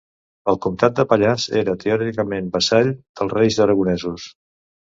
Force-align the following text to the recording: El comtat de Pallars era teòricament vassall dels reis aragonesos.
El 0.51 0.55
comtat 0.65 0.95
de 0.99 1.03
Pallars 1.11 1.45
era 1.59 1.75
teòricament 1.83 2.49
vassall 2.57 2.93
dels 3.21 3.37
reis 3.39 3.63
aragonesos. 3.67 4.27